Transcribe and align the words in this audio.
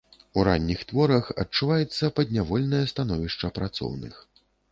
У 0.37 0.43
ранніх 0.47 0.79
творах 0.91 1.27
адчуваецца 1.43 2.09
паднявольнае 2.21 2.81
становішча 2.95 3.53
працоўных. 3.61 4.19